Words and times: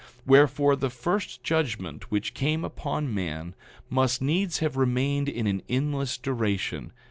Wherefore, 0.25 0.75
the 0.75 0.89
first 0.89 1.43
judgment 1.43 2.09
which 2.09 2.33
came 2.33 2.65
upon 2.65 3.13
man 3.13 3.53
must 3.87 4.19
needs 4.19 4.57
have 4.57 4.75
remained 4.75 5.27
to 5.27 5.37
an 5.39 5.61
endless 5.69 6.17
duration. 6.17 6.91